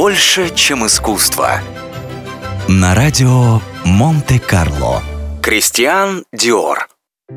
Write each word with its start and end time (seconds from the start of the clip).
Больше, 0.00 0.50
чем 0.54 0.86
искусство. 0.86 1.60
На 2.68 2.94
радио 2.94 3.60
Монте-Карло. 3.84 5.02
Кристиан 5.42 6.24
Диор. 6.32 6.88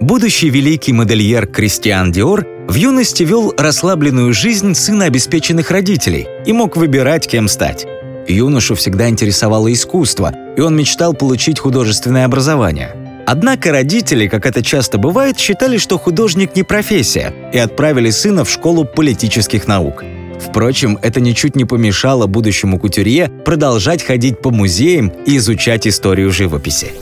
Будущий 0.00 0.50
великий 0.50 0.92
модельер 0.92 1.48
Кристиан 1.48 2.12
Диор 2.12 2.46
в 2.68 2.74
юности 2.74 3.24
вел 3.24 3.52
расслабленную 3.58 4.32
жизнь 4.32 4.74
сына 4.74 5.06
обеспеченных 5.06 5.72
родителей 5.72 6.28
и 6.46 6.52
мог 6.52 6.76
выбирать, 6.76 7.26
кем 7.26 7.48
стать. 7.48 7.88
Юношу 8.28 8.76
всегда 8.76 9.08
интересовало 9.08 9.72
искусство, 9.72 10.32
и 10.56 10.60
он 10.60 10.76
мечтал 10.76 11.12
получить 11.12 11.58
художественное 11.58 12.24
образование. 12.24 12.94
Однако 13.26 13.72
родители, 13.72 14.28
как 14.28 14.46
это 14.46 14.62
часто 14.62 14.96
бывает, 14.96 15.40
считали, 15.40 15.76
что 15.76 15.98
художник 15.98 16.54
не 16.54 16.62
профессия, 16.62 17.34
и 17.52 17.58
отправили 17.58 18.10
сына 18.10 18.44
в 18.44 18.48
школу 18.48 18.84
политических 18.84 19.66
наук. 19.66 20.04
Впрочем, 20.40 20.98
это 21.02 21.20
ничуть 21.20 21.56
не 21.56 21.64
помешало 21.64 22.26
будущему 22.26 22.78
кутюрье 22.78 23.28
продолжать 23.44 24.02
ходить 24.02 24.40
по 24.40 24.50
музеям 24.50 25.12
и 25.26 25.36
изучать 25.36 25.86
историю 25.86 26.30
живописи. 26.30 26.92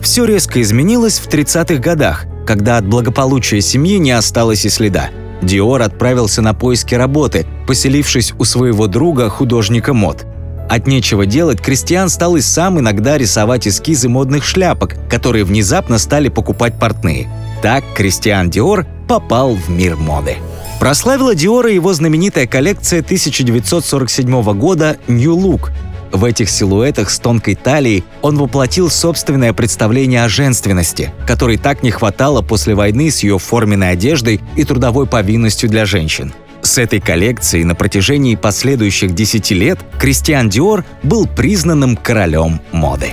Все 0.00 0.24
резко 0.24 0.60
изменилось 0.60 1.18
в 1.18 1.28
30-х 1.28 1.76
годах, 1.76 2.26
когда 2.46 2.76
от 2.76 2.86
благополучия 2.86 3.60
семьи 3.60 3.98
не 3.98 4.10
осталось 4.10 4.64
и 4.64 4.68
следа. 4.68 5.10
Диор 5.42 5.82
отправился 5.82 6.42
на 6.42 6.54
поиски 6.54 6.94
работы, 6.94 7.46
поселившись 7.66 8.32
у 8.38 8.44
своего 8.44 8.86
друга, 8.86 9.28
художника 9.28 9.92
мод. 9.92 10.24
От 10.68 10.86
нечего 10.86 11.26
делать 11.26 11.60
Кристиан 11.60 12.08
стал 12.08 12.36
и 12.36 12.40
сам 12.40 12.80
иногда 12.80 13.18
рисовать 13.18 13.68
эскизы 13.68 14.08
модных 14.08 14.44
шляпок, 14.44 14.94
которые 15.10 15.44
внезапно 15.44 15.98
стали 15.98 16.28
покупать 16.28 16.78
портные. 16.78 17.28
Так 17.62 17.84
Кристиан 17.94 18.50
Диор 18.50 18.86
попал 19.06 19.54
в 19.54 19.68
мир 19.68 19.96
моды. 19.96 20.36
Прославила 20.82 21.36
Диора 21.36 21.70
его 21.70 21.92
знаменитая 21.92 22.48
коллекция 22.48 23.02
1947 23.02 24.42
года 24.58 24.98
«New 25.06 25.36
Look». 25.36 25.70
В 26.10 26.24
этих 26.24 26.50
силуэтах 26.50 27.08
с 27.08 27.20
тонкой 27.20 27.54
талией 27.54 28.02
он 28.20 28.36
воплотил 28.36 28.90
собственное 28.90 29.52
представление 29.52 30.24
о 30.24 30.28
женственности, 30.28 31.14
которой 31.24 31.56
так 31.56 31.84
не 31.84 31.92
хватало 31.92 32.42
после 32.42 32.74
войны 32.74 33.12
с 33.12 33.22
ее 33.22 33.38
форменной 33.38 33.92
одеждой 33.92 34.40
и 34.56 34.64
трудовой 34.64 35.06
повинностью 35.06 35.68
для 35.68 35.86
женщин. 35.86 36.34
С 36.62 36.78
этой 36.78 36.98
коллекцией 36.98 37.62
на 37.62 37.76
протяжении 37.76 38.34
последующих 38.34 39.14
10 39.14 39.52
лет 39.52 39.78
Кристиан 40.00 40.48
Диор 40.48 40.84
был 41.04 41.28
признанным 41.28 41.94
королем 41.94 42.60
моды. 42.72 43.10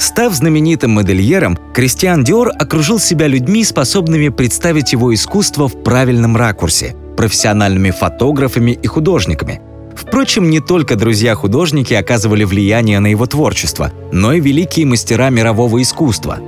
Став 0.00 0.32
знаменитым 0.32 0.92
модельером, 0.92 1.58
Кристиан 1.74 2.24
Диор 2.24 2.52
окружил 2.58 2.98
себя 2.98 3.26
людьми, 3.26 3.62
способными 3.62 4.30
представить 4.30 4.92
его 4.92 5.12
искусство 5.12 5.68
в 5.68 5.82
правильном 5.82 6.38
ракурсе, 6.38 6.96
профессиональными 7.20 7.90
фотографами 7.90 8.70
и 8.70 8.86
художниками. 8.86 9.60
Впрочем, 9.94 10.48
не 10.48 10.60
только 10.60 10.96
друзья-художники 10.96 11.92
оказывали 11.92 12.44
влияние 12.44 12.98
на 12.98 13.08
его 13.08 13.26
творчество, 13.26 13.92
но 14.10 14.32
и 14.32 14.40
великие 14.40 14.86
мастера 14.86 15.28
мирового 15.28 15.82
искусства. 15.82 16.38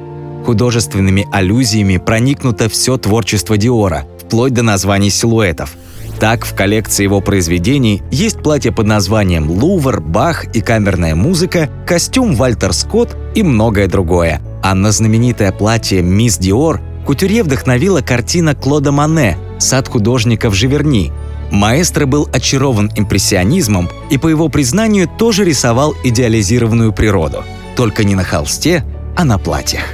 Художественными 0.47 1.29
аллюзиями 1.31 1.99
проникнуто 1.99 2.71
все 2.71 2.97
творчество 2.97 3.59
Диора, 3.59 4.07
вплоть 4.19 4.55
до 4.55 4.63
названий 4.63 5.11
силуэтов– 5.11 5.75
так, 6.21 6.45
в 6.45 6.55
коллекции 6.55 7.03
его 7.03 7.21
произведений 7.21 8.01
есть 8.13 8.43
платье 8.45 8.71
под 8.71 8.87
названием 8.87 9.51
«Лувр», 9.51 10.01
«Бах» 10.01 10.45
и 10.55 10.61
камерная 10.61 11.17
музыка, 11.17 11.69
костюм 11.85 12.37
Вальтер 12.37 12.73
Скотт 12.73 13.17
и 13.35 13.43
многое 13.43 13.89
другое. 13.89 14.41
А 14.63 14.77
на 14.77 14.93
знаменитое 14.93 15.51
платье 15.51 16.01
«Мисс 16.01 16.39
Диор» 16.39 16.81
кутюрье 17.05 17.43
вдохновила 17.43 18.03
картина 18.03 18.55
Клода 18.55 18.93
Мане 18.93 19.37
«Сад 19.63 19.89
художников 19.89 20.55
Живерни». 20.55 21.13
Маэстро 21.51 22.07
был 22.07 22.29
очарован 22.33 22.91
импрессионизмом 22.97 23.89
и, 24.11 24.19
по 24.19 24.27
его 24.27 24.49
признанию, 24.49 25.07
тоже 25.07 25.45
рисовал 25.45 25.95
идеализированную 26.03 26.93
природу. 26.93 27.45
Только 27.77 28.05
не 28.05 28.15
на 28.15 28.25
холсте, 28.25 28.85
а 29.17 29.25
на 29.25 29.39
платьях. 29.39 29.85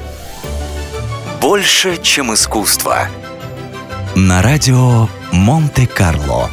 Больше, 1.43 1.99
чем 2.01 2.33
искусство. 2.33 3.09
На 4.15 4.41
радио 4.41 5.09
Монте-Карло. 5.33 6.51